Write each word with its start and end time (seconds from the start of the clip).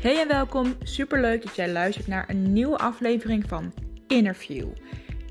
Hey 0.00 0.20
en 0.20 0.28
welkom. 0.28 0.76
Superleuk 0.82 1.42
dat 1.42 1.56
jij 1.56 1.72
luistert 1.72 2.06
naar 2.06 2.28
een 2.28 2.52
nieuwe 2.52 2.78
aflevering 2.78 3.44
van 3.48 3.72
Interview. 4.06 4.68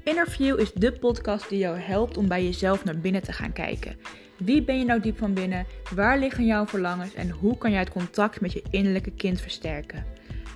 Interview 0.04 0.60
is 0.60 0.74
de 0.74 0.92
podcast 0.92 1.50
die 1.50 1.60
jou 1.60 1.78
helpt 1.78 2.18
om 2.18 2.28
bij 2.28 2.44
jezelf 2.44 2.84
naar 2.84 2.98
binnen 2.98 3.24
te 3.24 3.32
gaan 3.32 3.54
kijken. 3.54 3.98
Wie 4.38 4.64
ben 4.64 4.80
je 4.80 4.86
nou 4.86 5.00
diep 5.00 5.18
van 5.18 5.34
binnen? 5.34 5.66
Waar 5.96 6.20
liggen 6.20 6.46
jouw 6.46 6.66
verlangens 6.66 7.14
en 7.14 7.30
hoe 7.30 7.58
kan 7.58 7.72
jij 7.72 7.80
het 7.80 7.90
contact 7.90 8.42
met 8.42 8.52
je 8.52 8.64
innerlijke 8.70 9.12
kind 9.12 9.42
versterken? 9.42 10.06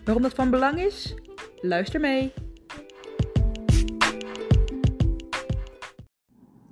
Waarom 0.03 0.23
dat 0.23 0.33
van 0.33 0.49
belang 0.49 0.79
is? 0.79 1.13
Luister 1.61 1.99
mee. 1.99 2.33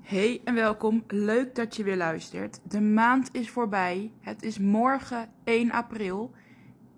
Hey 0.01 0.41
en 0.43 0.55
welkom. 0.55 1.03
Leuk 1.07 1.55
dat 1.55 1.75
je 1.75 1.83
weer 1.83 1.97
luistert. 1.97 2.59
De 2.63 2.81
maand 2.81 3.29
is 3.31 3.49
voorbij. 3.49 4.11
Het 4.19 4.43
is 4.43 4.59
morgen 4.59 5.29
1 5.43 5.71
april. 5.71 6.31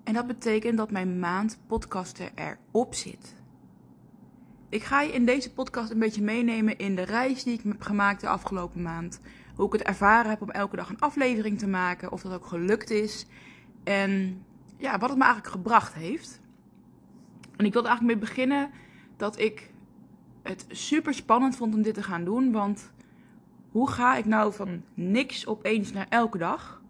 En 0.04 0.14
dat 0.14 0.28
betekent 0.28 0.78
dat 0.78 0.92
mijn 0.92 1.20
maand 1.20 1.60
podcasten 1.68 2.30
erop 2.36 2.94
zit. 2.94 3.36
Ik 4.70 4.84
ga 4.84 5.02
je 5.02 5.12
in 5.12 5.26
deze 5.26 5.54
podcast 5.54 5.92
een 5.92 6.00
beetje 6.00 6.22
meenemen 6.22 6.78
in 6.78 6.96
de 6.96 7.02
reis 7.02 7.44
die 7.44 7.54
ik 7.54 7.64
heb 7.64 7.82
gemaakt 7.82 8.22
de 8.22 8.28
afgelopen 8.28 8.82
maand. 8.82 9.20
Hoe 9.56 9.66
ik 9.66 9.72
het 9.72 9.82
ervaren 9.82 10.30
heb 10.30 10.42
om 10.42 10.50
elke 10.50 10.76
dag 10.76 10.90
een 10.90 11.00
aflevering 11.00 11.60
te 11.60 11.68
maken. 11.68 12.12
Of 12.12 12.22
dat 12.22 12.34
ook 12.34 12.46
gelukt 12.46 12.90
is. 12.90 13.26
En 13.84 14.44
ja, 14.78 14.98
wat 15.00 15.10
het 15.10 15.18
me 15.18 15.24
eigenlijk 15.24 15.54
gebracht 15.54 15.94
heeft. 15.94 16.42
En 17.56 17.66
ik 17.66 17.74
wilde 17.74 17.88
eigenlijk 17.88 18.20
mee 18.20 18.30
beginnen 18.30 18.70
dat 19.18 19.40
ik 19.40 19.74
het 20.44 20.66
super 20.70 21.14
spannend 21.14 21.56
vond 21.56 21.76
om 21.76 21.82
dit 21.82 21.94
te 21.94 22.04
gaan 22.04 22.26
doen. 22.26 22.52
Want 22.52 22.92
hoe 23.72 23.90
ga 23.90 24.16
ik 24.16 24.26
nou 24.26 24.54
van 24.54 24.84
niks 24.94 25.48
opeens 25.48 25.92
naar 25.92 26.08
elke 26.10 26.38
dag? 26.38 26.82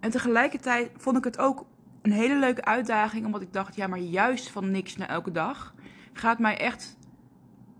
En 0.00 0.10
tegelijkertijd 0.10 0.90
vond 0.96 1.16
ik 1.16 1.24
het 1.24 1.38
ook 1.38 1.66
een 2.06 2.12
hele 2.12 2.38
leuke 2.38 2.64
uitdaging, 2.64 3.24
omdat 3.24 3.42
ik 3.42 3.52
dacht, 3.52 3.76
ja, 3.76 3.86
maar 3.86 3.98
juist 3.98 4.50
van 4.50 4.70
niks 4.70 4.96
naar 4.96 5.08
elke 5.08 5.32
dag 5.32 5.74
gaat 6.12 6.38
mij 6.38 6.58
echt 6.58 6.96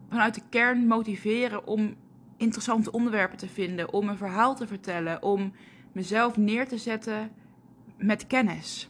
vanuit 0.09 0.35
de 0.35 0.43
kern 0.51 0.87
motiveren 0.87 1.67
om 1.67 1.95
interessante 2.37 2.93
onderwerpen 2.93 3.39
te 3.39 3.49
vinden, 3.49 3.93
om 3.93 4.09
een 4.09 4.17
verhaal 4.17 4.55
te 4.55 4.67
vertellen, 4.67 5.23
om 5.23 5.53
mezelf 5.93 6.37
neer 6.37 6.69
te 6.69 6.79
zetten 6.79 7.31
met 7.97 8.27
kennis. 8.27 8.89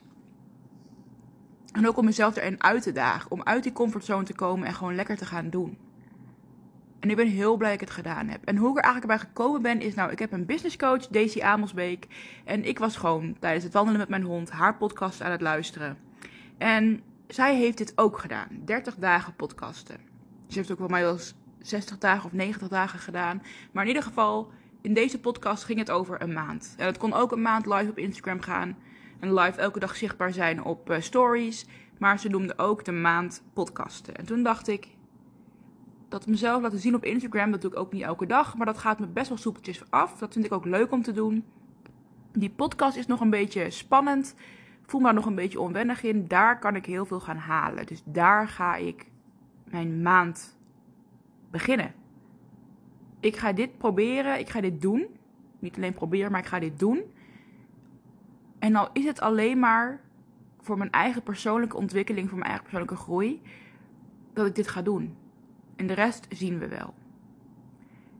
En 1.72 1.88
ook 1.88 1.96
om 1.96 2.04
mezelf 2.04 2.36
erin 2.36 2.62
uit 2.62 2.82
te 2.82 2.92
dagen, 2.92 3.30
om 3.30 3.42
uit 3.42 3.62
die 3.62 3.72
comfortzone 3.72 4.24
te 4.24 4.34
komen 4.34 4.66
en 4.66 4.74
gewoon 4.74 4.94
lekker 4.94 5.16
te 5.16 5.26
gaan 5.26 5.50
doen. 5.50 5.78
En 7.06 7.12
ik 7.12 7.18
ben 7.18 7.28
heel 7.28 7.56
blij 7.56 7.70
dat 7.70 7.80
ik 7.80 7.86
het 7.88 7.96
gedaan 7.96 8.28
heb. 8.28 8.44
En 8.44 8.56
hoe 8.56 8.70
ik 8.70 8.76
er 8.76 8.82
eigenlijk 8.82 9.18
bij 9.18 9.28
gekomen 9.28 9.62
ben 9.62 9.80
is, 9.80 9.94
nou, 9.94 10.10
ik 10.10 10.18
heb 10.18 10.32
een 10.32 10.46
business 10.46 10.76
coach, 10.76 11.06
Daisy 11.06 11.42
Amelsbeek. 11.42 12.06
En 12.44 12.64
ik 12.64 12.78
was 12.78 12.96
gewoon 12.96 13.36
tijdens 13.38 13.64
het 13.64 13.72
wandelen 13.72 14.00
met 14.00 14.08
mijn 14.08 14.22
hond 14.22 14.50
haar 14.50 14.76
podcast 14.76 15.22
aan 15.22 15.30
het 15.30 15.40
luisteren. 15.40 15.98
En 16.58 17.02
zij 17.28 17.56
heeft 17.56 17.78
dit 17.78 17.92
ook 17.96 18.18
gedaan. 18.18 18.48
30 18.64 18.94
dagen 18.94 19.34
podcasten. 19.34 19.96
Ze 20.48 20.58
heeft 20.58 20.70
ook 20.70 20.78
wel 20.78 20.88
mij 20.88 21.02
wel 21.02 21.18
60 21.60 21.98
dagen 21.98 22.24
of 22.24 22.32
90 22.32 22.68
dagen 22.68 22.98
gedaan. 22.98 23.42
Maar 23.72 23.82
in 23.82 23.88
ieder 23.88 24.04
geval, 24.04 24.50
in 24.80 24.94
deze 24.94 25.20
podcast 25.20 25.64
ging 25.64 25.78
het 25.78 25.90
over 25.90 26.22
een 26.22 26.32
maand. 26.32 26.74
En 26.76 26.86
het 26.86 26.98
kon 26.98 27.12
ook 27.12 27.32
een 27.32 27.42
maand 27.42 27.66
live 27.66 27.90
op 27.90 27.98
Instagram 27.98 28.40
gaan. 28.40 28.76
En 29.20 29.34
live 29.34 29.60
elke 29.60 29.78
dag 29.78 29.96
zichtbaar 29.96 30.32
zijn 30.32 30.64
op 30.64 30.90
uh, 30.90 31.00
stories. 31.00 31.66
Maar 31.98 32.18
ze 32.18 32.28
noemde 32.28 32.58
ook 32.58 32.84
de 32.84 32.92
maand 32.92 33.42
podcasten. 33.52 34.16
En 34.16 34.26
toen 34.26 34.42
dacht 34.42 34.68
ik, 34.68 34.88
dat 36.08 36.26
mezelf 36.26 36.62
laten 36.62 36.78
zien 36.78 36.94
op 36.94 37.04
Instagram, 37.04 37.50
dat 37.50 37.60
doe 37.60 37.70
ik 37.70 37.78
ook 37.78 37.92
niet 37.92 38.02
elke 38.02 38.26
dag. 38.26 38.56
Maar 38.56 38.66
dat 38.66 38.78
gaat 38.78 38.98
me 38.98 39.06
best 39.06 39.28
wel 39.28 39.38
soepeltjes 39.38 39.90
af. 39.90 40.18
Dat 40.18 40.32
vind 40.32 40.44
ik 40.44 40.52
ook 40.52 40.64
leuk 40.64 40.92
om 40.92 41.02
te 41.02 41.12
doen. 41.12 41.44
Die 42.32 42.50
podcast 42.50 42.96
is 42.96 43.06
nog 43.06 43.20
een 43.20 43.30
beetje 43.30 43.70
spannend. 43.70 44.34
Voel 44.82 45.00
me 45.00 45.06
daar 45.06 45.14
nog 45.14 45.26
een 45.26 45.34
beetje 45.34 45.60
onwennig 45.60 46.02
in. 46.02 46.28
Daar 46.28 46.58
kan 46.58 46.76
ik 46.76 46.86
heel 46.86 47.06
veel 47.06 47.20
gaan 47.20 47.36
halen. 47.36 47.86
Dus 47.86 48.02
daar 48.04 48.48
ga 48.48 48.76
ik 48.76 49.06
mijn 49.64 50.02
maand 50.02 50.58
beginnen. 51.50 51.94
Ik 53.20 53.36
ga 53.36 53.52
dit 53.52 53.78
proberen. 53.78 54.38
Ik 54.38 54.48
ga 54.48 54.60
dit 54.60 54.82
doen. 54.82 55.06
Niet 55.58 55.76
alleen 55.76 55.94
proberen, 55.94 56.30
maar 56.30 56.40
ik 56.40 56.46
ga 56.46 56.58
dit 56.58 56.78
doen. 56.78 57.02
En 58.58 58.76
al 58.76 58.88
is 58.92 59.04
het 59.04 59.20
alleen 59.20 59.58
maar 59.58 60.00
voor 60.60 60.78
mijn 60.78 60.90
eigen 60.90 61.22
persoonlijke 61.22 61.76
ontwikkeling, 61.76 62.28
voor 62.28 62.38
mijn 62.38 62.50
eigen 62.50 62.68
persoonlijke 62.68 63.02
groei, 63.02 63.42
dat 64.32 64.46
ik 64.46 64.54
dit 64.54 64.68
ga 64.68 64.82
doen. 64.82 65.16
En 65.76 65.86
de 65.86 65.94
rest 65.94 66.26
zien 66.30 66.58
we 66.58 66.68
wel. 66.68 66.94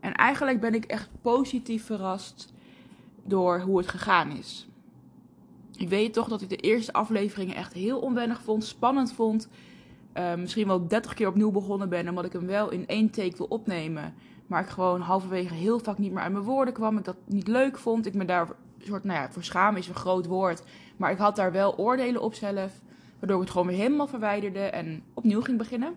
En 0.00 0.14
eigenlijk 0.14 0.60
ben 0.60 0.74
ik 0.74 0.84
echt 0.84 1.08
positief 1.22 1.84
verrast 1.84 2.52
door 3.24 3.60
hoe 3.60 3.78
het 3.78 3.88
gegaan 3.88 4.30
is. 4.30 4.68
Ik 5.76 5.88
weet 5.88 6.12
toch 6.12 6.28
dat 6.28 6.42
ik 6.42 6.48
de 6.48 6.56
eerste 6.56 6.92
afleveringen 6.92 7.56
echt 7.56 7.72
heel 7.72 7.98
onwennig 8.00 8.42
vond, 8.42 8.64
spannend 8.64 9.12
vond. 9.12 9.48
Uh, 10.14 10.34
misschien 10.34 10.66
wel 10.66 10.88
30 10.88 11.14
keer 11.14 11.28
opnieuw 11.28 11.50
begonnen 11.50 11.88
ben, 11.88 12.08
omdat 12.08 12.24
ik 12.24 12.32
hem 12.32 12.46
wel 12.46 12.70
in 12.70 12.86
één 12.86 13.10
take 13.10 13.36
wil 13.36 13.46
opnemen. 13.46 14.14
Maar 14.46 14.62
ik 14.62 14.68
gewoon 14.68 15.00
halverwege 15.00 15.54
heel 15.54 15.78
vaak 15.78 15.98
niet 15.98 16.12
meer 16.12 16.22
uit 16.22 16.32
mijn 16.32 16.44
woorden 16.44 16.74
kwam. 16.74 16.98
Ik 16.98 17.04
dat 17.04 17.16
niet 17.24 17.48
leuk 17.48 17.78
vond. 17.78 18.06
Ik 18.06 18.14
me 18.14 18.24
daar 18.24 18.48
soort, 18.78 19.04
nou 19.04 19.20
ja, 19.20 19.30
voor 19.30 19.44
schamen 19.44 19.80
is 19.80 19.88
een 19.88 19.94
groot 19.94 20.26
woord. 20.26 20.62
Maar 20.96 21.10
ik 21.10 21.18
had 21.18 21.36
daar 21.36 21.52
wel 21.52 21.76
oordelen 21.76 22.22
op 22.22 22.34
zelf. 22.34 22.80
Waardoor 23.18 23.36
ik 23.36 23.42
het 23.42 23.50
gewoon 23.50 23.66
weer 23.66 23.76
helemaal 23.76 24.06
verwijderde 24.06 24.60
en 24.60 25.02
opnieuw 25.14 25.40
ging 25.40 25.58
beginnen. 25.58 25.94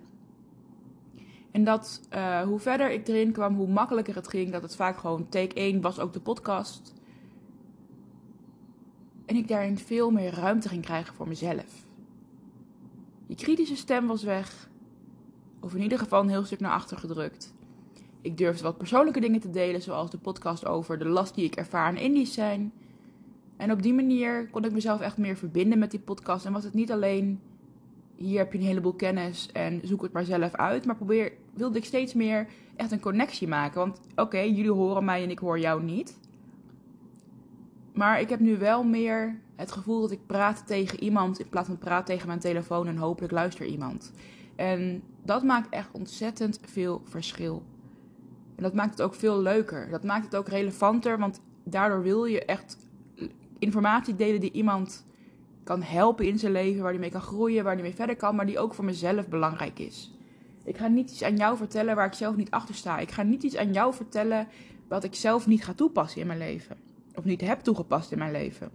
En 1.52 1.64
dat 1.64 2.02
uh, 2.14 2.42
hoe 2.42 2.60
verder 2.60 2.92
ik 2.92 3.08
erin 3.08 3.32
kwam, 3.32 3.56
hoe 3.56 3.68
makkelijker 3.68 4.16
het 4.16 4.28
ging. 4.28 4.52
Dat 4.52 4.62
het 4.62 4.76
vaak 4.76 4.98
gewoon 4.98 5.30
take 5.30 5.56
1 5.56 5.82
was 5.82 6.00
ook 6.00 6.14
de 6.14 6.20
podcast. 6.20 6.94
En 9.26 9.36
ik 9.36 9.48
daarin 9.48 9.78
veel 9.78 10.12
meer 10.12 10.34
ruimte 10.34 10.70
ging 10.70 10.84
krijgen 10.84 11.16
voor 11.16 11.28
mezelf. 11.28 11.88
Die 13.28 13.36
kritische 13.36 13.76
stem 13.76 14.08
was 14.08 14.24
weg. 14.24 14.70
Of 15.60 15.76
in 15.76 15.82
ieder 15.82 16.00
geval 16.00 16.22
een 16.22 16.30
heel 16.30 16.46
stuk 16.46 16.60
naar 16.60 16.72
achter 16.72 16.98
gedrukt. 16.98 17.54
Ik 18.22 18.38
durfde 18.38 18.64
wat 18.64 18.78
persoonlijke 18.78 19.20
dingen 19.20 19.40
te 19.40 19.50
delen, 19.50 19.82
zoals 19.82 20.12
de 20.12 20.18
podcast 20.18 20.66
over 20.66 21.00
de 21.00 21.08
last 21.08 21.36
die 21.36 21.46
ik 21.46 21.56
ervaar 21.56 21.86
aan 21.86 21.98
Indisch 21.98 22.34
zijn. 22.34 22.74
En 23.58 23.72
op 23.72 23.82
die 23.82 23.94
manier 23.94 24.50
kon 24.50 24.64
ik 24.64 24.72
mezelf 24.72 25.02
echt 25.02 25.18
meer 25.18 25.38
verbinden 25.38 25.80
met 25.80 25.92
die 25.92 26.00
podcast. 26.00 26.46
En 26.46 26.54
was 26.54 26.64
het 26.64 26.74
niet 26.74 26.92
alleen 26.92 27.40
hier 28.20 28.38
heb 28.38 28.54
je 28.54 28.60
een 28.60 28.66
heleboel 28.66 28.94
kennis 28.94 29.52
en 29.52 29.82
zoek 29.84 30.02
het 30.02 30.12
maar 30.12 30.24
zelf 30.24 30.54
uit. 30.54 30.86
Maar 30.86 30.96
probeer, 30.96 31.32
wilde 31.54 31.78
ik 31.78 31.86
steeds 31.86 32.14
meer 32.14 32.48
echt 32.76 32.92
een 32.92 33.00
connectie 33.00 33.48
maken. 33.48 33.80
Want 33.80 34.00
oké, 34.16 34.40
jullie 34.40 34.72
horen 34.72 35.06
mij 35.06 35.24
en 35.24 35.30
ik 35.30 35.40
hoor 35.40 35.60
jou 35.60 35.84
niet. 35.84 36.18
Maar 37.94 38.22
ik 38.22 38.30
heb 38.30 38.40
nu 38.40 38.58
wel 38.58 38.84
meer 38.84 39.40
het 39.56 39.72
gevoel 39.72 40.02
dat 40.02 40.12
ik 40.12 40.26
praat 40.26 40.68
tegen 40.68 41.04
iemand 41.04 41.40
in 41.40 41.50
plaats 41.50 41.68
van 41.68 41.78
praat 41.78 42.06
tegen 42.06 42.28
mijn 42.28 42.40
telefoon 42.40 42.88
en 42.88 42.98
hopelijk 42.98 43.34
luister 43.34 43.66
iemand. 43.66 44.12
En 44.56 45.04
dat 45.24 45.44
maakt 45.44 45.70
echt 45.70 45.90
ontzettend 45.92 46.60
veel 46.66 47.02
verschil. 47.06 47.64
En 48.56 48.64
dat 48.64 48.74
maakt 48.74 48.92
het 48.92 49.02
ook 49.02 49.14
veel 49.14 49.42
leuker. 49.42 49.90
Dat 49.90 50.04
maakt 50.04 50.26
het 50.26 50.36
ook 50.36 50.48
relevanter, 50.48 51.20
want 51.20 51.42
daardoor 51.64 52.02
wil 52.02 52.26
je 52.26 52.46
echt 52.46 52.78
informatie 53.60 54.16
delen 54.16 54.40
die 54.40 54.52
iemand 54.52 55.06
kan 55.70 55.82
helpen 55.82 56.26
in 56.26 56.40
zijn 56.40 56.52
leven, 56.52 56.82
waar 56.82 56.92
hij 56.92 57.00
mee 57.00 57.12
kan 57.12 57.22
groeien, 57.22 57.64
waar 57.64 57.74
hij 57.74 57.82
mee 57.82 57.96
verder 57.96 58.16
kan, 58.16 58.36
maar 58.36 58.46
die 58.46 58.60
ook 58.60 58.74
voor 58.74 58.86
mezelf 58.86 59.28
belangrijk 59.28 59.80
is. 59.80 60.12
Ik 60.64 60.78
ga 60.78 60.88
niet 60.88 61.12
iets 61.12 61.24
aan 61.24 61.36
jou 61.36 61.58
vertellen 61.58 61.96
waar 61.96 62.06
ik 62.06 62.14
zelf 62.14 62.36
niet 62.36 62.52
achter 62.52 62.76
sta. 62.76 63.00
Ik 63.00 63.12
ga 63.12 63.24
niet 63.24 63.44
iets 63.44 63.58
aan 63.58 63.74
jou 63.74 63.94
vertellen 63.94 64.48
wat 64.88 65.04
ik 65.04 65.16
zelf 65.16 65.48
niet 65.48 65.64
ga 65.64 65.74
toepassen 65.74 66.22
in 66.22 66.28
mijn 66.28 66.40
leven. 66.40 66.78
Of 67.16 67.24
niet 67.24 67.42
heb 67.42 67.60
toegepast 67.60 68.12
in 68.12 68.18
mijn 68.18 68.32
leven. 68.32 68.70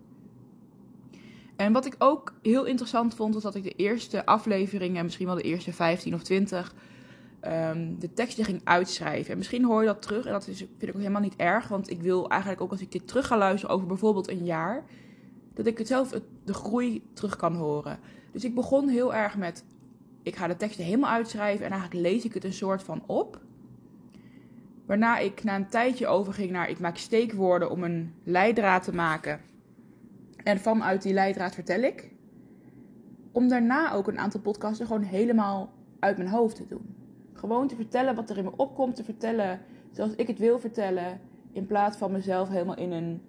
En 1.57 1.73
wat 1.73 1.87
ik 1.87 1.95
ook 1.99 2.35
heel 2.43 2.65
interessant 2.65 3.15
vond, 3.15 3.35
was 3.35 3.43
dat 3.43 3.55
ik 3.55 3.63
de 3.63 3.75
eerste 3.77 4.27
afleveringen, 4.27 5.05
misschien 5.05 5.27
wel 5.27 5.35
de 5.35 5.43
eerste 5.43 5.73
15 5.73 6.15
of 6.15 6.23
20, 6.23 6.75
um, 7.47 7.99
de 7.99 8.13
teksten 8.13 8.45
ging 8.45 8.61
uitschrijven. 8.65 9.31
En 9.33 9.39
misschien 9.39 9.65
hoor 9.65 9.81
je 9.81 9.87
dat 9.87 10.03
terug 10.03 10.27
en 10.27 10.33
dat 10.33 10.45
vind 10.45 10.61
ik 10.79 10.89
ook 10.89 10.95
helemaal 10.95 11.21
niet 11.21 11.37
erg, 11.37 11.69
want 11.69 11.91
ik 11.91 12.03
wil 12.03 12.29
eigenlijk 12.29 12.61
ook 12.61 12.71
als 12.71 12.81
ik 12.81 12.93
dit 12.93 13.09
terug 13.09 13.27
ga 13.27 13.39
luisteren 13.39 13.75
over 13.75 13.87
bijvoorbeeld 13.87 14.29
een 14.29 14.45
jaar, 14.45 14.85
dat 15.55 15.67
ik 15.67 15.79
het 15.79 15.87
zelf 15.87 16.21
de 16.45 16.55
groei 16.55 17.03
terug 17.13 17.37
kan 17.37 17.55
horen. 17.55 17.99
Dus 18.33 18.45
ik 18.45 18.55
begon 18.55 18.89
heel 18.89 19.15
erg 19.15 19.37
met, 19.37 19.65
ik 20.23 20.37
ga 20.37 20.47
de 20.47 20.57
teksten 20.57 20.85
helemaal 20.85 21.11
uitschrijven 21.11 21.65
en 21.65 21.73
eigenlijk 21.73 22.03
lees 22.03 22.25
ik 22.25 22.35
het 22.35 22.45
een 22.45 22.53
soort 22.53 22.83
van 22.83 23.03
op. 23.07 23.41
Waarna 24.87 25.19
ik 25.19 25.45
na 25.45 25.57
een 25.57 25.69
tijdje 25.69 26.07
overging 26.07 26.51
naar, 26.51 26.71
ik 26.71 26.79
maak 26.79 26.97
steekwoorden 26.97 27.71
om 27.71 27.85
een 27.85 28.15
leidraad 28.25 28.83
te 28.83 28.95
maken. 28.95 29.41
En 30.43 30.61
vanuit 30.61 31.03
die 31.03 31.13
leidraad 31.13 31.55
vertel 31.55 31.81
ik. 31.81 32.13
Om 33.33 33.49
daarna 33.49 33.93
ook 33.93 34.09
een 34.09 34.19
aantal 34.19 34.41
podcasten 34.41 34.87
gewoon 34.87 35.03
helemaal 35.03 35.73
uit 35.99 36.17
mijn 36.17 36.29
hoofd 36.29 36.57
te 36.57 36.67
doen. 36.67 36.97
Gewoon 37.33 37.69
te 37.69 37.77
vertellen 37.77 38.15
wat 38.15 38.31
er 38.31 38.39
in 38.39 38.45
me 38.45 38.57
opkomt, 38.57 38.97
te 38.97 39.05
vertellen 39.05 39.61
zoals 39.91 40.15
ik 40.15 40.27
het 40.27 40.39
wil 40.39 40.59
vertellen. 40.59 41.21
In 41.53 41.67
plaats 41.67 41.97
van 41.97 42.13
mezelf 42.13 42.49
helemaal 42.49 42.77
in 42.77 42.93
een 42.93 43.23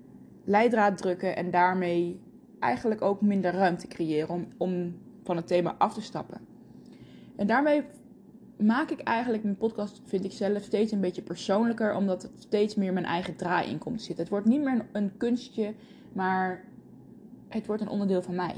leidraad 0.46 0.98
drukken 0.98 1.36
en 1.36 1.52
daarmee 1.52 2.20
eigenlijk 2.60 3.02
ook 3.02 3.22
minder 3.22 3.52
ruimte 3.52 3.88
creëren 3.88 4.30
om, 4.30 4.48
om 4.58 4.96
van 5.24 5.36
het 5.36 5.48
thema 5.48 5.76
af 5.78 5.94
te 5.94 6.02
stappen. 6.02 6.42
En 7.36 7.48
daarmee 7.48 7.84
maak 8.58 8.90
ik 8.90 9.00
eigenlijk 9.00 9.44
mijn 9.44 9.58
podcast, 9.58 10.02
vind 10.06 10.26
ik 10.26 10.32
zelf, 10.32 10.64
steeds 10.64 10.92
een 10.92 11.02
beetje 11.02 11.22
persoonlijker, 11.22 11.96
omdat 11.96 12.22
het 12.22 12.32
steeds 12.40 12.76
meer 12.76 12.94
mijn 12.94 13.06
eigen 13.06 13.36
draai 13.36 13.70
in 13.70 13.78
komt 13.78 13.98
te 13.98 14.04
zitten. 14.04 14.24
Het 14.24 14.34
wordt 14.34 14.48
niet 14.48 14.64
meer 14.64 14.86
een 14.92 15.18
kunstje, 15.18 15.74
maar 16.14 16.64
het 17.48 17.66
wordt 17.66 17.82
een 17.82 17.90
onderdeel 17.90 18.22
van 18.22 18.36
mij. 18.36 18.56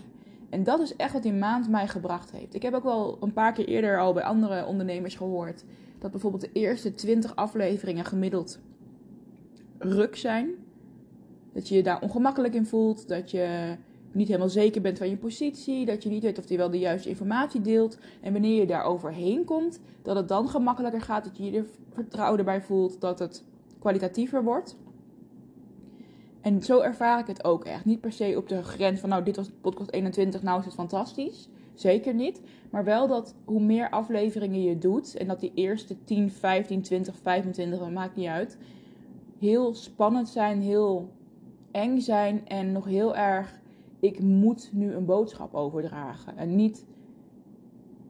En 0.49 0.63
dat 0.63 0.79
is 0.79 0.95
echt 0.95 1.13
wat 1.13 1.23
die 1.23 1.33
maand 1.33 1.69
mij 1.69 1.87
gebracht 1.87 2.31
heeft. 2.31 2.53
Ik 2.53 2.61
heb 2.61 2.73
ook 2.73 2.83
wel 2.83 3.17
een 3.21 3.33
paar 3.33 3.53
keer 3.53 3.67
eerder 3.67 3.99
al 3.99 4.13
bij 4.13 4.23
andere 4.23 4.65
ondernemers 4.65 5.15
gehoord 5.15 5.63
dat 5.99 6.11
bijvoorbeeld 6.11 6.41
de 6.43 6.51
eerste 6.51 6.93
20 6.93 7.35
afleveringen 7.35 8.05
gemiddeld 8.05 8.59
ruk 9.77 10.15
zijn. 10.15 10.49
Dat 11.57 11.67
je 11.67 11.75
je 11.75 11.83
daar 11.83 12.01
ongemakkelijk 12.01 12.53
in 12.53 12.65
voelt, 12.65 13.07
dat 13.07 13.31
je 13.31 13.75
niet 14.11 14.27
helemaal 14.27 14.49
zeker 14.49 14.81
bent 14.81 14.97
van 14.97 15.09
je 15.09 15.17
positie, 15.17 15.85
dat 15.85 16.03
je 16.03 16.09
niet 16.09 16.23
weet 16.23 16.37
of 16.37 16.49
je 16.49 16.57
wel 16.57 16.69
de 16.69 16.79
juiste 16.79 17.09
informatie 17.09 17.61
deelt. 17.61 17.97
En 18.21 18.31
wanneer 18.31 18.59
je 18.59 18.65
daar 18.65 18.83
overheen 18.83 19.45
komt, 19.45 19.79
dat 20.01 20.15
het 20.15 20.27
dan 20.27 20.49
gemakkelijker 20.49 21.01
gaat, 21.01 21.23
dat 21.23 21.37
je 21.37 21.51
je 21.51 21.57
er 21.57 21.65
vertrouwen 21.91 22.45
bij 22.45 22.61
voelt, 22.61 23.01
dat 23.01 23.19
het 23.19 23.43
kwalitatiever 23.79 24.43
wordt. 24.43 24.77
En 26.41 26.63
zo 26.63 26.79
ervaar 26.79 27.19
ik 27.19 27.27
het 27.27 27.43
ook 27.43 27.65
echt. 27.65 27.85
Niet 27.85 28.01
per 28.01 28.11
se 28.11 28.33
op 28.37 28.49
de 28.49 28.63
grens 28.63 28.99
van, 28.99 29.09
nou, 29.09 29.23
dit 29.23 29.35
was 29.35 29.49
podcast 29.61 29.91
21, 29.91 30.43
nou 30.43 30.59
is 30.59 30.65
het 30.65 30.73
fantastisch. 30.73 31.49
Zeker 31.73 32.13
niet. 32.13 32.41
Maar 32.69 32.83
wel 32.83 33.07
dat 33.07 33.35
hoe 33.45 33.61
meer 33.61 33.89
afleveringen 33.89 34.61
je 34.61 34.77
doet, 34.77 35.15
en 35.15 35.27
dat 35.27 35.39
die 35.39 35.51
eerste 35.55 36.03
10, 36.03 36.31
15, 36.31 36.81
20, 36.81 37.15
25, 37.21 37.79
dat 37.79 37.91
maakt 37.91 38.15
niet 38.15 38.27
uit, 38.27 38.57
heel 39.39 39.75
spannend 39.75 40.29
zijn, 40.29 40.61
heel 40.61 41.15
eng 41.71 41.99
zijn 41.99 42.47
en 42.47 42.71
nog 42.71 42.85
heel 42.85 43.15
erg, 43.15 43.59
ik 43.99 44.19
moet 44.19 44.69
nu 44.73 44.93
een 44.93 45.05
boodschap 45.05 45.53
overdragen. 45.53 46.37
En 46.37 46.55
niet, 46.55 46.85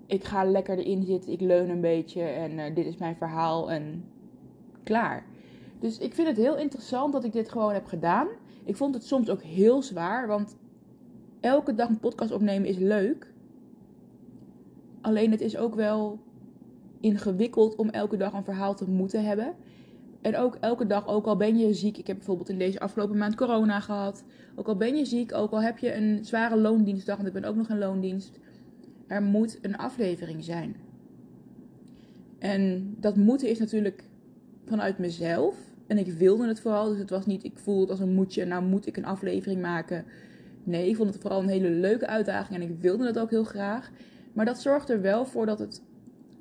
ik 0.06 0.24
ga 0.24 0.44
lekker 0.44 0.78
erin 0.78 1.04
zitten, 1.04 1.32
ik 1.32 1.42
leun 1.42 1.70
een 1.70 1.82
beetje 1.82 2.22
en 2.22 2.52
uh, 2.52 2.76
dit 2.76 2.86
is 2.86 2.98
mijn 2.98 3.16
verhaal 3.16 3.72
en 3.72 4.04
klaar. 4.84 5.26
Dus 5.80 5.98
ik 5.98 6.14
vind 6.14 6.28
het 6.28 6.38
heel 6.38 6.58
interessant 6.58 7.14
dat 7.14 7.24
ik 7.24 7.34
dit 7.34 7.50
gewoon 7.50 7.74
heb 7.74 7.86
gedaan. 7.86 8.28
Ik 8.64 8.76
vond 8.76 8.94
het 8.94 9.06
soms 9.06 9.30
ook 9.30 9.42
heel 9.42 9.82
zwaar, 9.82 10.28
want 10.28 10.58
elke 11.40 11.76
dag 11.76 11.90
een 11.90 12.00
podcast 12.00 12.32
opnemen 12.32 12.70
is 12.70 12.78
leuk. 12.78 13.34
Alleen 15.02 15.32
het 15.32 15.42
is 15.42 15.58
ook 15.58 15.76
wel 15.76 16.20
ingewikkeld 17.00 17.76
om 17.76 17.90
elke 17.90 18.18
dag 18.18 18.34
een 18.34 18.44
verhaal 18.44 18.76
te 18.76 18.90
moeten 18.90 19.26
hebben. 19.26 19.56
En 20.22 20.38
ook 20.38 20.58
elke 20.60 20.88
dag, 20.88 21.08
ook 21.08 21.26
al 21.26 21.38
ben 21.38 21.58
je 21.58 21.74
ziek. 21.74 21.98
Ik 21.98 22.08
heb 22.08 22.16
bijvoorbeeld 22.16 22.50
in 22.50 22.58
deze 22.58 22.80
afgelopen 22.80 23.18
maand 23.18 23.36
corona 23.36 23.80
gehad. 23.80 24.24
Ook 24.56 24.68
al 24.68 24.76
ben 24.76 24.96
je 24.96 25.06
ziek, 25.06 25.34
ook 25.34 25.52
al 25.52 25.62
heb 25.62 25.78
je 25.78 25.96
een 25.96 26.26
zware 26.26 26.58
loondienstdag, 26.58 27.16
want 27.16 27.28
ik 27.28 27.34
ben 27.34 27.44
ook 27.44 27.56
nog 27.56 27.70
in 27.70 27.78
loondienst. 27.78 28.40
Er 29.08 29.22
moet 29.22 29.60
een 29.62 29.78
aflevering 29.78 30.44
zijn. 30.44 30.76
En 32.40 32.96
dat 33.00 33.16
moeten 33.16 33.50
is 33.50 33.60
natuurlijk 33.60 34.04
vanuit 34.66 34.98
mezelf. 34.98 35.56
En 35.88 35.98
ik 35.98 36.12
wilde 36.12 36.48
het 36.48 36.60
vooral. 36.60 36.90
Dus 36.90 37.00
het 37.00 37.10
was 37.10 37.26
niet, 37.26 37.44
ik 37.44 37.58
voel 37.58 37.80
het 37.80 37.90
als 37.90 38.00
een 38.00 38.14
moetje. 38.14 38.46
Nou 38.46 38.64
moet 38.64 38.88
ik 38.88 38.98
een 38.98 39.06
aflevering 39.06 39.62
maken. 39.62 40.06
Nee, 40.64 40.90
ik 40.90 40.96
vond 40.96 41.10
het 41.10 41.22
vooral 41.22 41.42
een 41.42 41.48
hele 41.48 41.70
leuke 41.70 42.08
uitdaging. 42.08 42.62
En 42.62 42.70
ik 42.70 42.80
wilde 42.80 43.06
het 43.06 43.20
ook 43.20 43.30
heel 43.30 43.44
graag. 43.44 43.92
Maar 44.34 44.46
dat 44.46 44.62
zorgde 44.62 44.94
er 44.94 45.02
wel 45.02 45.26
voor 45.26 45.46
dat 45.46 45.60
het 45.60 45.82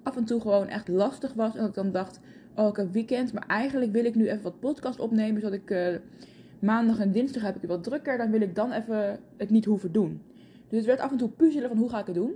af 0.02 0.16
en 0.16 0.24
toe 0.24 0.40
gewoon 0.40 0.68
echt 0.68 0.88
lastig 0.88 1.32
was. 1.32 1.54
En 1.54 1.60
dat 1.60 1.68
ik 1.68 1.74
dan 1.74 1.92
dacht, 1.92 2.20
heb 2.56 2.92
weekend. 2.92 3.32
Maar 3.32 3.46
eigenlijk 3.46 3.92
wil 3.92 4.04
ik 4.04 4.14
nu 4.14 4.28
even 4.28 4.42
wat 4.42 4.60
podcast 4.60 5.00
opnemen. 5.00 5.40
Zodat 5.40 5.58
ik 5.58 5.70
uh, 5.70 5.96
maandag 6.58 6.98
en 6.98 7.12
dinsdag 7.12 7.42
heb 7.42 7.56
ik 7.56 7.68
wat 7.68 7.84
drukker. 7.84 8.18
Dan 8.18 8.30
wil 8.30 8.40
ik 8.40 8.54
dan 8.54 8.72
even 8.72 9.20
het 9.36 9.50
niet 9.50 9.64
hoeven 9.64 9.92
doen. 9.92 10.22
Dus 10.68 10.78
het 10.78 10.86
werd 10.86 11.00
af 11.00 11.10
en 11.10 11.16
toe 11.16 11.28
puzzelen 11.28 11.68
van 11.68 11.78
hoe 11.78 11.88
ga 11.88 12.00
ik 12.00 12.06
het 12.06 12.14
doen. 12.14 12.34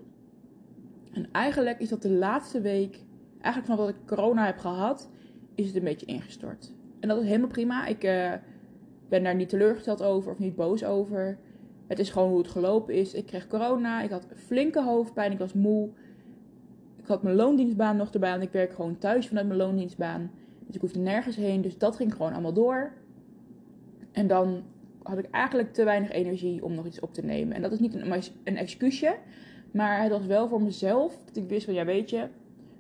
En 1.12 1.28
eigenlijk 1.32 1.78
is 1.78 1.88
dat 1.88 2.02
de 2.02 2.10
laatste 2.10 2.60
week, 2.60 3.04
eigenlijk 3.40 3.72
vanaf 3.72 3.78
dat 3.78 3.88
ik 3.88 4.06
corona 4.06 4.46
heb 4.46 4.58
gehad, 4.58 5.10
is 5.54 5.66
het 5.66 5.76
een 5.76 5.84
beetje 5.84 6.06
ingestort. 6.06 6.72
En 7.00 7.08
dat 7.08 7.18
is 7.18 7.26
helemaal 7.26 7.48
prima. 7.48 7.86
Ik 7.86 8.04
uh, 8.04 8.32
ben 9.08 9.22
daar 9.22 9.34
niet 9.34 9.48
teleurgesteld 9.48 10.02
over 10.02 10.32
of 10.32 10.38
niet 10.38 10.56
boos 10.56 10.84
over. 10.84 11.38
Het 11.86 11.98
is 11.98 12.10
gewoon 12.10 12.28
hoe 12.28 12.38
het 12.38 12.48
gelopen 12.48 12.94
is. 12.94 13.14
Ik 13.14 13.26
kreeg 13.26 13.46
corona, 13.46 14.02
ik 14.02 14.10
had 14.10 14.26
flinke 14.34 14.82
hoofdpijn, 14.82 15.32
ik 15.32 15.38
was 15.38 15.52
moe. 15.52 15.90
Had 17.10 17.22
mijn 17.22 17.36
loondienstbaan 17.36 17.96
nog 17.96 18.10
erbij 18.10 18.32
en 18.32 18.42
ik 18.42 18.52
werk 18.52 18.72
gewoon 18.72 18.98
thuis 18.98 19.28
vanuit 19.28 19.46
mijn 19.46 19.58
loondienstbaan. 19.58 20.30
Dus 20.66 20.74
ik 20.74 20.80
hoefde 20.80 20.98
nergens 20.98 21.36
heen, 21.36 21.62
dus 21.62 21.78
dat 21.78 21.96
ging 21.96 22.12
gewoon 22.12 22.32
allemaal 22.32 22.52
door. 22.52 22.92
En 24.12 24.26
dan 24.26 24.62
had 25.02 25.18
ik 25.18 25.30
eigenlijk 25.30 25.72
te 25.72 25.84
weinig 25.84 26.10
energie 26.10 26.64
om 26.64 26.74
nog 26.74 26.86
iets 26.86 27.00
op 27.00 27.14
te 27.14 27.24
nemen. 27.24 27.56
En 27.56 27.62
dat 27.62 27.72
is 27.72 27.78
niet 27.78 27.94
een, 27.94 28.22
een 28.44 28.56
excuusje, 28.56 29.16
maar 29.70 30.02
het 30.02 30.10
was 30.10 30.26
wel 30.26 30.48
voor 30.48 30.62
mezelf 30.62 31.24
dat 31.24 31.36
ik 31.36 31.48
wist 31.48 31.64
van 31.64 31.74
ja 31.74 31.84
weet 31.84 32.10
je, 32.10 32.28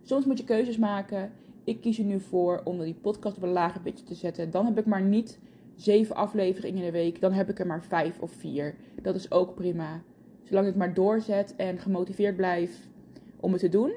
soms 0.02 0.24
moet 0.24 0.38
je 0.38 0.44
keuzes 0.44 0.78
maken 0.78 1.32
ik 1.64 1.80
kies 1.80 1.98
er 1.98 2.04
nu 2.04 2.20
voor 2.20 2.60
om 2.64 2.80
die 2.80 2.94
podcast 2.94 3.36
op 3.36 3.42
een 3.42 3.52
lager 3.52 3.80
pitje 3.80 4.04
te 4.04 4.14
zetten. 4.14 4.50
Dan 4.50 4.66
heb 4.66 4.78
ik 4.78 4.86
maar 4.86 5.02
niet 5.02 5.38
zeven 5.74 6.16
afleveringen 6.16 6.78
in 6.78 6.84
de 6.84 6.90
week. 6.90 7.20
Dan 7.20 7.32
heb 7.32 7.48
ik 7.48 7.58
er 7.58 7.66
maar 7.66 7.82
vijf 7.82 8.20
of 8.20 8.32
vier. 8.32 8.74
Dat 9.02 9.14
is 9.14 9.30
ook 9.30 9.54
prima. 9.54 10.02
Zolang 10.44 10.66
ik 10.66 10.76
maar 10.76 10.94
doorzet 10.94 11.54
en 11.56 11.78
gemotiveerd 11.78 12.36
blijf 12.36 12.88
om 13.40 13.52
het 13.52 13.60
te 13.60 13.68
doen. 13.68 13.92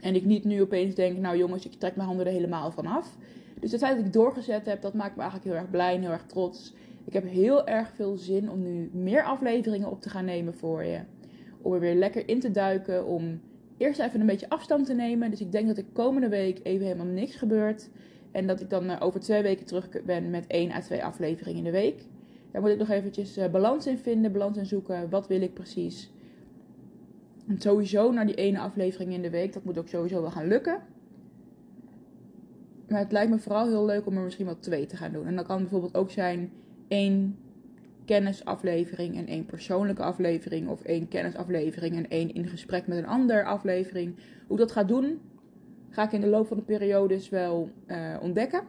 En 0.00 0.14
ik 0.14 0.24
niet 0.24 0.44
nu 0.44 0.62
opeens 0.62 0.94
denk, 0.94 1.18
nou 1.18 1.36
jongens, 1.36 1.66
ik 1.66 1.72
trek 1.72 1.96
mijn 1.96 2.08
handen 2.08 2.26
er 2.26 2.32
helemaal 2.32 2.70
van 2.70 2.86
af. 2.86 3.16
Dus 3.60 3.72
het 3.72 3.80
feit 3.80 3.96
dat 3.96 4.06
ik 4.06 4.12
doorgezet 4.12 4.66
heb, 4.66 4.82
dat 4.82 4.94
maakt 4.94 5.16
me 5.16 5.22
eigenlijk 5.22 5.50
heel 5.50 5.60
erg 5.60 5.70
blij 5.70 5.94
en 5.94 6.00
heel 6.00 6.10
erg 6.10 6.26
trots. 6.26 6.74
Ik 7.04 7.12
heb 7.12 7.28
heel 7.28 7.66
erg 7.66 7.92
veel 7.94 8.16
zin 8.16 8.50
om 8.50 8.62
nu 8.62 8.90
meer 8.92 9.22
afleveringen 9.22 9.90
op 9.90 10.02
te 10.02 10.10
gaan 10.10 10.24
nemen 10.24 10.54
voor 10.54 10.84
je. 10.84 10.98
Om 11.62 11.72
er 11.72 11.80
weer 11.80 11.94
lekker 11.94 12.28
in 12.28 12.40
te 12.40 12.50
duiken, 12.50 13.06
om 13.06 13.40
eerst 13.76 14.00
even 14.00 14.20
een 14.20 14.26
beetje 14.26 14.48
afstand 14.48 14.86
te 14.86 14.94
nemen. 14.94 15.30
Dus 15.30 15.40
ik 15.40 15.52
denk 15.52 15.66
dat 15.68 15.78
ik 15.78 15.86
komende 15.92 16.28
week 16.28 16.60
even 16.62 16.86
helemaal 16.86 17.06
niks 17.06 17.36
gebeurt. 17.36 17.88
En 18.30 18.46
dat 18.46 18.60
ik 18.60 18.70
dan 18.70 18.90
eh, 18.90 18.96
over 19.00 19.20
twee 19.20 19.42
weken 19.42 19.66
terug 19.66 19.88
ben 20.04 20.30
met 20.30 20.46
één 20.46 20.70
à 20.70 20.80
twee 20.80 21.04
afleveringen 21.04 21.58
in 21.58 21.64
de 21.64 21.78
week. 21.78 22.04
Daar 22.50 22.60
moet 22.60 22.70
ik 22.70 22.78
nog 22.78 22.90
eventjes 22.90 23.38
uh, 23.38 23.46
balans 23.46 23.86
in 23.86 23.98
vinden, 23.98 24.32
balans 24.32 24.56
in 24.56 24.66
zoeken. 24.66 25.10
Wat 25.10 25.26
wil 25.26 25.40
ik 25.40 25.54
precies? 25.54 26.10
En 27.48 27.60
sowieso 27.60 28.12
naar 28.12 28.26
die 28.26 28.34
ene 28.34 28.58
aflevering 28.58 29.12
in 29.12 29.22
de 29.22 29.30
week. 29.30 29.52
Dat 29.52 29.64
moet 29.64 29.78
ook 29.78 29.88
sowieso 29.88 30.20
wel 30.20 30.30
gaan 30.30 30.48
lukken. 30.48 30.80
Maar 32.88 32.98
het 32.98 33.12
lijkt 33.12 33.30
me 33.30 33.38
vooral 33.38 33.66
heel 33.66 33.84
leuk 33.84 34.06
om 34.06 34.16
er 34.16 34.22
misschien 34.22 34.46
wel 34.46 34.58
twee 34.58 34.86
te 34.86 34.96
gaan 34.96 35.12
doen. 35.12 35.26
En 35.26 35.36
dat 35.36 35.46
kan 35.46 35.58
bijvoorbeeld 35.58 35.96
ook 35.96 36.10
zijn 36.10 36.50
één 36.88 37.38
kennisaflevering 38.04 39.16
en 39.16 39.26
één 39.26 39.46
persoonlijke 39.46 40.02
aflevering. 40.02 40.68
Of 40.68 40.82
één 40.82 41.08
kennisaflevering 41.08 41.96
en 41.96 42.08
één 42.08 42.34
in 42.34 42.48
gesprek 42.48 42.86
met 42.86 42.98
een 42.98 43.06
ander 43.06 43.44
aflevering. 43.44 44.14
Hoe 44.46 44.56
dat 44.56 44.72
ga 44.72 44.84
doen, 44.84 45.20
ga 45.90 46.04
ik 46.04 46.12
in 46.12 46.20
de 46.20 46.26
loop 46.26 46.46
van 46.46 46.56
de 46.56 46.62
periodes 46.62 47.28
wel 47.28 47.70
uh, 47.86 48.16
ontdekken. 48.20 48.60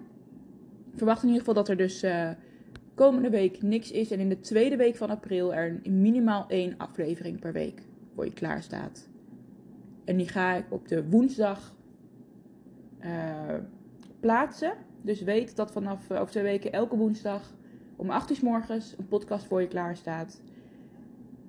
Ik 0.91 0.97
verwacht 0.97 1.21
in 1.21 1.27
ieder 1.27 1.45
geval 1.45 1.63
dat 1.63 1.69
er 1.69 1.77
dus 1.77 2.03
uh, 2.03 2.29
komende 2.95 3.29
week 3.29 3.61
niks 3.61 3.91
is. 3.91 4.11
En 4.11 4.19
in 4.19 4.29
de 4.29 4.39
tweede 4.39 4.75
week 4.75 4.95
van 4.95 5.09
april 5.09 5.53
er 5.53 5.79
minimaal 5.83 6.45
één 6.47 6.73
aflevering 6.77 7.39
per 7.39 7.53
week 7.53 7.87
voor 8.19 8.27
je 8.27 8.33
klaar 8.33 8.63
staat. 8.63 9.07
En 10.05 10.17
die 10.17 10.27
ga 10.27 10.53
ik 10.53 10.65
op 10.69 10.87
de 10.87 11.09
woensdag 11.09 11.75
uh, 13.01 13.53
plaatsen. 14.19 14.73
Dus 15.01 15.21
weet 15.21 15.55
dat 15.55 15.71
vanaf 15.71 16.11
over 16.11 16.31
twee 16.31 16.43
weken 16.43 16.71
elke 16.71 16.97
woensdag 16.97 17.53
om 17.95 18.09
8 18.09 18.29
uur 18.29 18.35
s 18.35 18.41
morgens 18.41 18.95
een 18.97 19.07
podcast 19.07 19.45
voor 19.45 19.61
je 19.61 19.67
klaar 19.67 19.95
staat. 19.95 20.41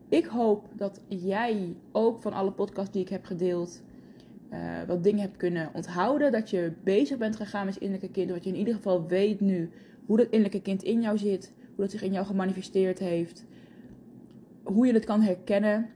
Ik 0.08 0.24
hoop 0.24 0.68
dat 0.72 1.00
jij 1.06 1.76
ook 1.92 2.22
van 2.22 2.32
alle 2.32 2.52
podcasts 2.52 2.92
die 2.92 3.02
ik 3.02 3.08
heb 3.08 3.24
gedeeld 3.24 3.82
uh, 4.52 4.58
wat 4.86 5.04
dingen 5.04 5.20
hebt 5.20 5.36
kunnen 5.36 5.70
onthouden. 5.74 6.32
Dat 6.32 6.50
je 6.50 6.72
bezig 6.82 7.18
bent 7.18 7.36
gegaan 7.36 7.64
met 7.64 7.74
je 7.74 7.80
innerlijke 7.80 8.14
kind. 8.14 8.28
Dat 8.28 8.44
je 8.44 8.50
in 8.50 8.56
ieder 8.56 8.74
geval 8.74 9.06
weet 9.06 9.40
nu 9.40 9.70
hoe 10.06 10.16
dat 10.16 10.26
innerlijke 10.26 10.62
kind 10.62 10.82
in 10.82 11.00
jou 11.00 11.18
zit. 11.18 11.52
Hoe 11.66 11.84
dat 11.84 11.90
zich 11.90 12.02
in 12.02 12.12
jou 12.12 12.26
gemanifesteerd 12.26 12.98
heeft. 12.98 13.44
Hoe 14.62 14.86
je 14.86 14.92
het 14.92 15.04
kan 15.04 15.20
herkennen. 15.20 15.90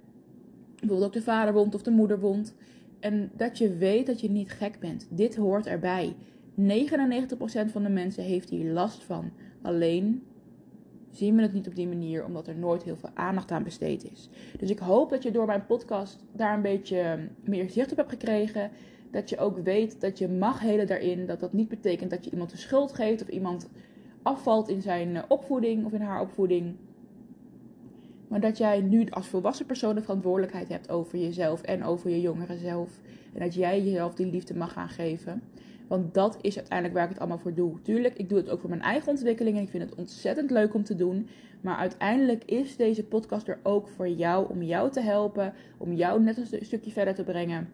Bijvoorbeeld 0.81 1.07
ook 1.07 1.13
de 1.13 1.23
vaderwond 1.23 1.75
of 1.75 1.83
de 1.83 1.91
moederwond. 1.91 2.55
En 3.01 3.31
dat 3.37 3.59
je 3.59 3.77
weet 3.77 4.07
dat 4.07 4.21
je 4.21 4.31
niet 4.31 4.51
gek 4.51 4.79
bent. 4.81 5.07
Dit 5.11 5.37
hoort 5.37 5.67
erbij. 5.67 6.15
99% 6.61 6.63
van 7.67 7.83
de 7.83 7.89
mensen 7.89 8.25
heeft 8.25 8.51
hier 8.51 8.73
last 8.73 9.05
van. 9.05 9.31
Alleen 9.63 10.23
zien 11.11 11.37
we 11.37 11.43
het 11.43 11.53
niet 11.53 11.67
op 11.67 11.75
die 11.75 11.89
manier, 11.89 12.25
omdat 12.25 12.47
er 12.47 12.57
nooit 12.57 12.83
heel 12.83 12.97
veel 12.97 13.11
aandacht 13.15 13.51
aan 13.51 13.63
besteed 13.63 14.11
is. 14.13 14.29
Dus 14.59 14.71
ik 14.71 14.79
hoop 14.79 15.11
dat 15.11 15.23
je 15.23 15.31
door 15.31 15.47
mijn 15.47 15.67
podcast 15.67 16.25
daar 16.33 16.55
een 16.55 16.63
beetje 16.63 17.29
meer 17.45 17.71
zicht 17.71 17.91
op 17.91 17.97
hebt 17.97 18.11
gekregen. 18.11 18.71
Dat 19.11 19.29
je 19.29 19.39
ook 19.39 19.59
weet 19.59 20.01
dat 20.01 20.19
je 20.19 20.29
mag 20.29 20.61
helen 20.61 20.87
daarin. 20.87 21.27
Dat 21.27 21.41
dat 21.41 21.53
niet 21.53 21.69
betekent 21.69 22.11
dat 22.11 22.25
je 22.25 22.31
iemand 22.31 22.51
de 22.51 22.57
schuld 22.57 22.93
geeft 22.93 23.23
of 23.23 23.29
iemand 23.29 23.69
afvalt 24.23 24.69
in 24.69 24.83
zijn 24.83 25.17
eh, 25.17 25.23
opvoeding 25.29 25.85
of 25.85 25.93
in 25.93 26.01
haar 26.01 26.21
opvoeding. 26.21 26.77
Maar 28.29 28.41
dat 28.41 28.59
jij 28.59 28.81
nu 28.81 29.07
als 29.11 29.27
volwassen 29.27 29.67
persoon 29.67 29.95
de 29.95 30.03
verantwoordelijkheid 30.03 30.69
hebt 30.69 30.91
over 30.91 31.19
jezelf 31.19 31.63
en 31.63 31.85
over 31.85 32.11
je 32.11 32.21
jongere 32.21 32.59
zelf. 32.59 33.01
En 33.33 33.41
dat 33.41 33.55
jij 33.55 33.83
jezelf 33.83 34.15
die 34.15 34.27
liefde 34.27 34.55
mag 34.55 34.73
gaan 34.73 34.89
geven. 34.89 35.43
Want 35.87 36.15
dat 36.15 36.39
is 36.41 36.57
uiteindelijk 36.57 36.95
waar 36.95 37.05
ik 37.05 37.11
het 37.11 37.19
allemaal 37.19 37.39
voor 37.39 37.55
doe. 37.55 37.83
Tuurlijk, 37.83 38.19
ik 38.19 38.29
doe 38.29 38.39
het 38.39 38.51
ook 38.51 38.61
voor 38.61 38.71
mijn 38.71 38.83
eigen 38.83 39.09
ontwikkeling 39.09 39.57
en 39.57 39.63
ik 39.63 39.69
vind 39.69 39.83
het 39.83 39.95
ontzettend 39.95 40.51
leuk 40.51 40.75
om 40.75 40.85
te 40.85 40.97
doen. 40.97 41.29
Maar 41.61 41.77
uiteindelijk 41.77 42.45
is 42.45 42.77
deze 42.77 43.05
podcast 43.05 43.49
er 43.49 43.59
ook 43.63 43.89
voor 43.89 44.09
jou, 44.09 44.49
om 44.51 44.63
jou 44.63 44.91
te 44.91 45.01
helpen, 45.01 45.53
om 45.79 45.93
jou 45.93 46.23
net 46.23 46.37
een 46.37 46.65
stukje 46.65 46.91
verder 46.91 47.15
te 47.15 47.25
brengen 47.25 47.69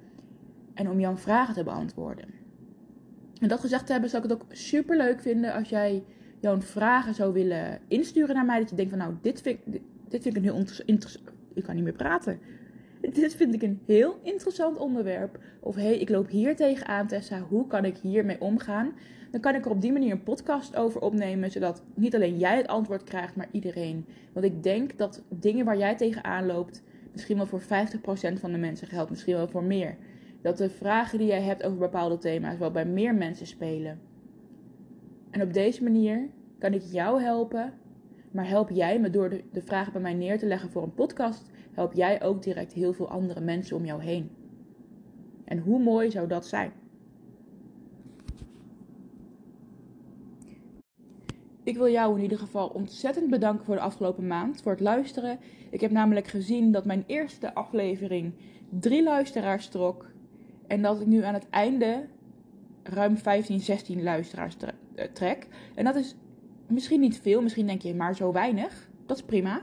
en 0.75 0.91
om 0.91 1.01
jouw 1.01 1.17
vragen 1.17 1.55
te 1.55 1.65
beantwoorden. 1.65 2.25
En 3.41 3.49
dat 3.49 3.61
gezegd 3.61 3.87
te 3.87 3.93
hebben, 3.93 4.11
zou 4.11 4.25
ik 4.25 4.31
het 4.31 4.41
ook 4.41 4.47
super 4.51 4.97
leuk 4.97 5.21
vinden 5.21 5.53
als 5.53 5.69
jij 5.69 6.03
jouw 6.41 6.61
vragen 6.61 7.15
zou 7.15 7.33
willen 7.33 7.79
insturen 7.89 8.35
naar 8.35 8.45
mij. 8.45 8.59
Dat 8.59 8.71
je 8.71 8.77
denkt 8.77 8.91
van 8.91 9.01
nou, 9.01 9.15
dit 9.21 9.41
vind, 9.41 9.59
dit 10.11 10.23
vind 10.23 10.37
ik 10.37 10.43
een 10.45 10.49
heel 10.49 10.65
ik 11.55 11.63
kan 11.63 11.75
niet 11.75 11.85
meer 11.85 11.93
praten. 11.93 12.39
Dit 13.01 13.35
vind 13.35 13.55
ik 13.55 13.63
een 13.63 13.81
heel 13.87 14.19
interessant 14.23 14.77
onderwerp. 14.77 15.39
Of 15.61 15.75
hé, 15.75 15.83
hey, 15.83 15.99
ik 15.99 16.09
loop 16.09 16.29
hier 16.29 16.57
tegenaan, 16.57 17.07
Tessa. 17.07 17.41
Hoe 17.41 17.67
kan 17.67 17.85
ik 17.85 17.97
hiermee 17.97 18.41
omgaan? 18.41 18.93
Dan 19.31 19.41
kan 19.41 19.55
ik 19.55 19.65
er 19.65 19.71
op 19.71 19.81
die 19.81 19.93
manier 19.93 20.13
een 20.13 20.23
podcast 20.23 20.77
over 20.77 21.01
opnemen. 21.01 21.51
Zodat 21.51 21.83
niet 21.95 22.15
alleen 22.15 22.39
jij 22.39 22.57
het 22.57 22.67
antwoord 22.67 23.05
krijgt, 23.05 23.37
maar 23.37 23.49
iedereen. 23.53 24.07
Want 24.33 24.47
ik 24.47 24.63
denk 24.63 24.99
dat 24.99 25.23
dingen 25.29 25.65
waar 25.65 25.79
jij 25.79 25.97
tegenaan 25.97 26.47
loopt, 26.47 26.83
misschien 27.13 27.37
wel 27.37 27.47
voor 27.47 27.63
50% 27.63 27.65
van 28.41 28.53
de 28.53 28.59
mensen 28.59 28.87
geldt. 28.87 29.11
Misschien 29.11 29.35
wel 29.35 29.49
voor 29.49 29.65
meer. 29.65 29.97
Dat 30.43 30.59
de 30.59 30.71
vragen 30.71 31.19
die 31.19 31.27
jij 31.27 31.43
hebt 31.43 31.63
over 31.63 31.79
bepaalde 31.79 32.19
thema's 32.19 32.59
wel 32.59 32.71
bij 32.71 32.87
meer 32.87 33.15
mensen 33.15 33.47
spelen. 33.47 34.01
En 35.31 35.43
op 35.43 35.53
deze 35.53 35.83
manier 35.83 36.29
kan 36.59 36.73
ik 36.73 36.83
jou 36.83 37.23
helpen. 37.23 37.73
Maar 38.31 38.49
help 38.49 38.71
jij 38.71 39.01
me 39.01 39.11
door 39.11 39.31
de, 39.31 39.45
de 39.53 39.63
vragen 39.63 39.93
bij 39.93 40.01
mij 40.01 40.15
neer 40.15 40.39
te 40.39 40.47
leggen 40.47 40.71
voor 40.71 40.83
een 40.83 40.95
podcast 40.95 41.51
help 41.73 41.93
jij 41.93 42.23
ook 42.23 42.43
direct 42.43 42.73
heel 42.73 42.93
veel 42.93 43.09
andere 43.09 43.41
mensen 43.41 43.77
om 43.77 43.85
jou 43.85 44.03
heen. 44.03 44.31
En 45.45 45.59
hoe 45.59 45.83
mooi 45.83 46.11
zou 46.11 46.29
dat 46.29 46.47
zijn? 46.47 46.73
Ik 51.63 51.77
wil 51.77 51.89
jou 51.89 52.17
in 52.17 52.23
ieder 52.23 52.39
geval 52.39 52.69
ontzettend 52.69 53.31
bedanken 53.31 53.65
voor 53.65 53.75
de 53.75 53.81
afgelopen 53.81 54.27
maand, 54.27 54.63
voor 54.63 54.73
het 54.73 54.81
luisteren. 54.81 55.39
Ik 55.71 55.81
heb 55.81 55.91
namelijk 55.91 56.27
gezien 56.27 56.73
dat 56.73 56.85
mijn 56.85 57.05
eerste 57.07 57.55
aflevering 57.55 58.33
drie 58.69 59.03
luisteraars 59.03 59.69
trok. 59.69 60.07
En 60.67 60.83
dat 60.83 61.01
ik 61.01 61.07
nu 61.07 61.23
aan 61.23 61.35
het 61.35 61.49
einde 61.51 62.07
ruim 62.83 63.17
15, 63.17 63.61
16 63.61 64.03
luisteraars 64.03 64.57
eh, 64.95 65.05
trek. 65.13 65.47
En 65.75 65.85
dat 65.85 65.97
is 65.97 66.17
misschien 66.71 67.01
niet 67.01 67.21
veel, 67.21 67.43
misschien 67.43 67.67
denk 67.67 67.83
je 67.83 67.95
maar 67.95 68.17
zo 68.17 68.33
weinig. 68.33 68.89
Dat 69.07 69.17
is 69.17 69.23
prima. 69.23 69.63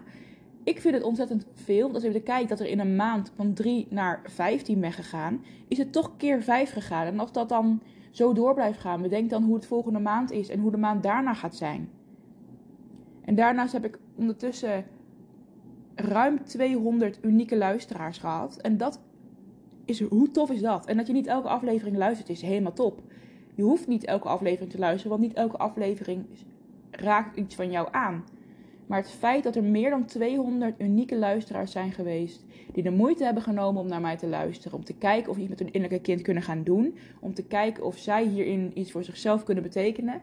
Ik 0.64 0.82
vind 0.82 0.94
het 0.94 1.04
ontzettend 1.04 1.46
veel. 1.54 1.94
Als 1.94 2.04
je 2.04 2.22
kijkt 2.22 2.50
dat 2.50 2.60
er 2.60 2.68
in 2.68 2.80
een 2.80 2.96
maand 2.96 3.32
van 3.36 3.54
3 3.54 3.88
naar 3.90 4.22
15 4.26 4.80
ben 4.80 4.92
gegaan, 4.92 5.44
is 5.68 5.78
het 5.78 5.92
toch 5.92 6.18
keer 6.18 6.44
5 6.44 6.72
gegaan. 6.72 7.06
En 7.06 7.20
als 7.20 7.32
dat 7.32 7.50
dan 7.50 7.82
zo 8.12 8.34
door 8.34 8.54
blijft 8.54 8.80
gaan, 8.80 9.02
bedenk 9.02 9.30
dan 9.30 9.44
hoe 9.44 9.56
het 9.56 9.66
volgende 9.66 10.00
maand 10.00 10.32
is 10.32 10.50
en 10.50 10.60
hoe 10.60 10.72
de 10.72 10.78
maand 10.78 11.04
daarna 11.04 11.34
gaat 11.34 11.56
zijn. 11.56 11.90
En 13.22 13.36
daarnaast 13.36 13.74
heb 13.74 13.86
ik 13.86 14.00
ondertussen 14.16 14.86
ruim 15.96 16.44
200 16.44 17.20
unieke 17.22 17.58
luisteraars 17.58 18.18
gehad. 18.18 18.58
En 18.58 18.78
dat 18.78 19.02
is, 19.86 20.02
hoe 20.02 20.32
tof 20.32 20.52
is 20.52 20.62
dat? 20.62 20.86
En 20.86 20.98
dat 20.98 21.08
je 21.08 21.14
niet 21.14 21.28
elke 21.28 21.48
aflevering 21.48 21.98
luistert 21.98 22.30
is 22.30 22.42
helemaal 22.42 22.74
top. 22.74 23.02
Je 23.56 23.64
hoeft 23.64 23.88
niet 23.88 24.06
elke 24.06 24.28
aflevering 24.28 24.72
te 24.72 24.80
luisteren, 24.80 25.10
want 25.10 25.22
niet 25.22 25.38
elke 25.38 25.58
aflevering 25.58 26.26
raakt 26.92 27.38
iets 27.38 27.56
van 27.56 27.72
jou 27.72 27.88
aan. 27.92 28.24
Maar 28.88 28.98
het 28.98 29.12
feit 29.12 29.44
dat 29.44 29.56
er 29.56 29.64
meer 29.64 29.90
dan 29.90 30.06
200 30.06 30.82
unieke 30.82 31.18
luisteraars 31.18 31.72
zijn 31.72 31.92
geweest. 31.92 32.46
die 32.74 32.84
de 32.84 32.92
moeite 32.92 33.24
hebben 33.24 33.44
genomen 33.44 33.82
om 33.82 33.88
naar 33.88 34.02
mij 34.02 34.18
te 34.18 34.28
luisteren. 34.28 34.78
Om 34.78 34.84
te 34.84 34.98
kijken 34.98 35.32
of 35.32 35.38
iets 35.38 35.50
met 35.50 35.60
hun 35.60 35.72
innerlijke 35.72 36.06
kind 36.06 36.22
kunnen 36.22 36.44
gaan 36.44 36.64
doen. 36.64 36.98
Om 37.20 37.34
te 37.34 37.44
kijken 37.44 37.86
of 37.86 37.98
zij 37.98 38.26
hierin 38.26 38.72
iets 38.74 38.92
voor 38.92 39.04
zichzelf 39.04 39.44
kunnen 39.44 39.64
betekenen. 39.64 40.22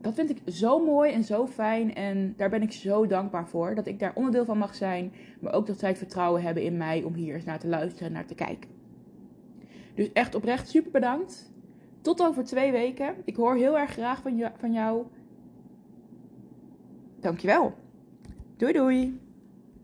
Dat 0.00 0.14
vind 0.14 0.30
ik 0.30 0.38
zo 0.46 0.84
mooi 0.84 1.12
en 1.12 1.24
zo 1.24 1.46
fijn. 1.46 1.94
En 1.94 2.34
daar 2.36 2.50
ben 2.50 2.62
ik 2.62 2.72
zo 2.72 3.06
dankbaar 3.06 3.48
voor. 3.48 3.74
Dat 3.74 3.86
ik 3.86 3.98
daar 3.98 4.12
onderdeel 4.14 4.44
van 4.44 4.58
mag 4.58 4.74
zijn. 4.74 5.12
Maar 5.40 5.52
ook 5.52 5.66
dat 5.66 5.78
zij 5.78 5.88
het 5.88 5.98
vertrouwen 5.98 6.42
hebben 6.42 6.62
in 6.62 6.76
mij 6.76 7.02
om 7.02 7.14
hier 7.14 7.34
eens 7.34 7.44
naar 7.44 7.58
te 7.58 7.68
luisteren 7.68 8.06
en 8.06 8.12
naar 8.12 8.26
te 8.26 8.34
kijken. 8.34 8.70
Dus 9.94 10.12
echt 10.12 10.34
oprecht 10.34 10.68
super 10.68 10.90
bedankt. 10.90 11.52
Tot 12.00 12.22
over 12.22 12.44
twee 12.44 12.72
weken. 12.72 13.14
Ik 13.24 13.36
hoor 13.36 13.56
heel 13.56 13.78
erg 13.78 13.90
graag 13.90 14.22
van, 14.22 14.50
van 14.58 14.72
jou. 14.72 15.06
Dankjewel. 17.22 17.74
Doei 18.58 18.72
doei. 18.72 19.27